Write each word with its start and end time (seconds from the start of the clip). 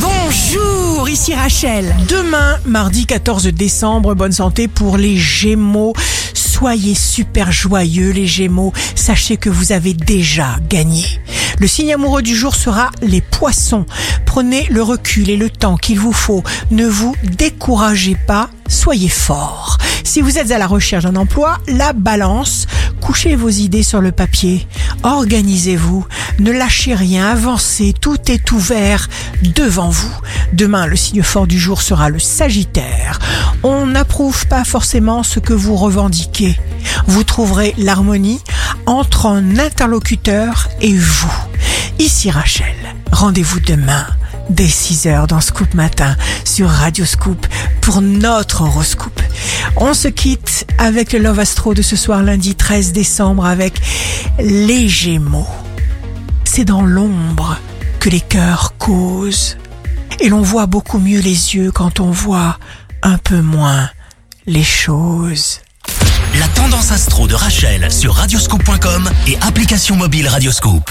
Bonjour, 0.00 1.08
ici 1.08 1.34
Rachel. 1.34 1.94
Demain, 2.08 2.58
mardi 2.64 3.06
14 3.06 3.46
décembre, 3.48 4.14
bonne 4.14 4.32
santé 4.32 4.68
pour 4.68 4.96
les 4.96 5.16
Gémeaux. 5.16 5.94
Soyez 6.34 6.94
super 6.94 7.50
joyeux 7.50 8.10
les 8.10 8.26
Gémeaux, 8.26 8.72
sachez 8.94 9.36
que 9.36 9.50
vous 9.50 9.72
avez 9.72 9.94
déjà 9.94 10.56
gagné. 10.68 11.04
Le 11.58 11.66
signe 11.66 11.92
amoureux 11.92 12.22
du 12.22 12.36
jour 12.36 12.54
sera 12.54 12.90
les 13.02 13.20
poissons. 13.20 13.86
Prenez 14.26 14.66
le 14.70 14.82
recul 14.82 15.30
et 15.30 15.36
le 15.36 15.50
temps 15.50 15.76
qu'il 15.76 15.98
vous 15.98 16.12
faut. 16.12 16.44
Ne 16.70 16.86
vous 16.86 17.16
découragez 17.24 18.16
pas, 18.26 18.50
soyez 18.68 19.08
fort. 19.08 19.78
Si 20.04 20.20
vous 20.20 20.38
êtes 20.38 20.52
à 20.52 20.58
la 20.58 20.66
recherche 20.66 21.04
d'un 21.04 21.16
emploi, 21.16 21.58
la 21.66 21.92
balance, 21.92 22.66
couchez 23.00 23.36
vos 23.36 23.48
idées 23.48 23.82
sur 23.82 24.00
le 24.00 24.12
papier. 24.12 24.66
Organisez-vous, 25.02 26.06
ne 26.38 26.50
lâchez 26.50 26.94
rien, 26.94 27.30
avancez, 27.30 27.94
tout 27.98 28.18
est 28.30 28.52
ouvert 28.52 29.08
devant 29.42 29.90
vous. 29.90 30.14
Demain, 30.52 30.86
le 30.86 30.96
signe 30.96 31.22
fort 31.22 31.46
du 31.46 31.58
jour 31.58 31.82
sera 31.82 32.08
le 32.08 32.18
Sagittaire. 32.18 33.18
On 33.62 33.86
n'approuve 33.86 34.46
pas 34.46 34.64
forcément 34.64 35.22
ce 35.22 35.40
que 35.40 35.52
vous 35.52 35.76
revendiquez. 35.76 36.58
Vous 37.06 37.24
trouverez 37.24 37.74
l'harmonie 37.78 38.40
entre 38.86 39.26
un 39.26 39.58
interlocuteur 39.58 40.68
et 40.80 40.94
vous. 40.94 41.32
Ici 41.98 42.30
Rachel, 42.30 42.76
rendez-vous 43.12 43.60
demain 43.60 44.06
dès 44.50 44.66
6h 44.66 45.26
dans 45.26 45.40
Scoop 45.40 45.74
Matin 45.74 46.16
sur 46.44 46.68
Radio 46.68 47.04
Scoop 47.04 47.46
pour 47.80 48.00
notre 48.00 48.62
horoscope. 48.62 49.20
On 49.80 49.94
se 49.94 50.08
quitte 50.08 50.66
avec 50.76 51.12
le 51.12 51.20
Love 51.20 51.38
Astro 51.38 51.72
de 51.72 51.82
ce 51.82 51.94
soir 51.94 52.24
lundi 52.24 52.56
13 52.56 52.92
décembre 52.92 53.46
avec 53.46 53.80
les 54.40 54.88
Gémeaux. 54.88 55.46
C'est 56.42 56.64
dans 56.64 56.82
l'ombre 56.82 57.56
que 58.00 58.08
les 58.08 58.20
cœurs 58.20 58.74
causent. 58.78 59.56
Et 60.18 60.28
l'on 60.28 60.42
voit 60.42 60.66
beaucoup 60.66 60.98
mieux 60.98 61.20
les 61.20 61.54
yeux 61.54 61.70
quand 61.70 62.00
on 62.00 62.10
voit 62.10 62.58
un 63.04 63.18
peu 63.18 63.40
moins 63.40 63.88
les 64.46 64.64
choses. 64.64 65.60
La 66.40 66.48
tendance 66.48 66.90
astro 66.90 67.28
de 67.28 67.36
Rachel 67.36 67.92
sur 67.92 68.14
radioscope.com 68.14 69.08
et 69.28 69.38
application 69.42 69.94
mobile 69.94 70.26
Radioscope. 70.26 70.90